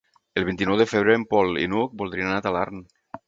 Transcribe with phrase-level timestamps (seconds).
[0.39, 2.81] El vint-i-nou de febrer en Pol i n'Hug voldrien anar a Talarn.